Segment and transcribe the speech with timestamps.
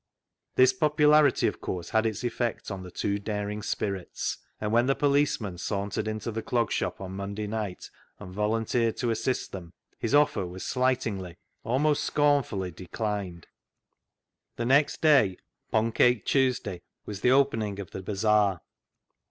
[0.55, 4.95] This popularity, of course, had its effect on the two daring spirits, and when the
[4.95, 10.15] policeman sauntered into the Clog Shop on Monday night, and volunteered to assist them, his
[10.15, 13.45] offer was slightingly— almost scornfully— declined.
[14.55, 15.37] The next day,"
[15.71, 18.61] Poncake Tuesday," was the opening of the bazaar.